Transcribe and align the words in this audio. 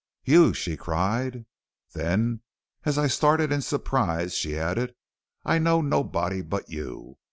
"'You,' 0.23 0.55
she 0.55 0.75
cried. 0.77 1.45
Then, 1.93 2.41
as 2.85 2.97
I 2.97 3.05
started 3.05 3.51
in 3.51 3.61
surprise, 3.61 4.33
she 4.33 4.57
added: 4.57 4.95
'I 5.45 5.59
know 5.59 5.81
nobody 5.83 6.41
but 6.41 6.67
you. 6.67 7.17